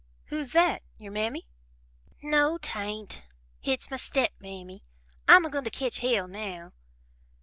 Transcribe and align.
"Who's 0.29 0.53
that 0.53 0.81
your 0.97 1.11
Mammy?" 1.11 1.45
"No, 2.23 2.57
'tain't 2.57 3.21
hit's 3.59 3.91
my 3.91 3.97
step 3.97 4.31
mammy. 4.39 4.81
I'm 5.27 5.45
a 5.45 5.49
goin' 5.51 5.63
to 5.63 5.69
ketch 5.69 5.99
hell 5.99 6.27
now." 6.27 6.73